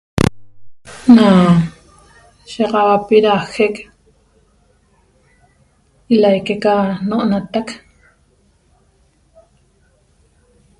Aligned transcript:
Na 1.15 1.25
shiýaxauapi 2.51 3.17
da 3.25 3.33
jec 3.53 3.75
ilaique 6.15 6.55
ca 6.63 6.73
n'onatac 7.07 7.67